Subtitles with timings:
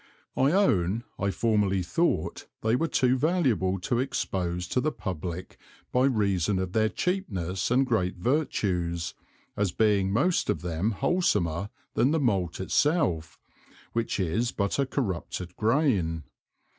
[0.35, 5.57] I own, I formerly thought they were too valuable to expose to the Publick
[5.91, 9.13] by reason of their Cheapness and great Virtues,
[9.55, 13.39] as being most of them wholsomer than the Malt itself,
[13.93, 16.23] which is but a corrupted Grain.